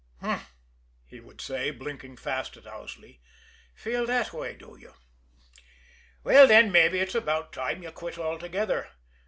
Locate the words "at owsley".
2.57-3.21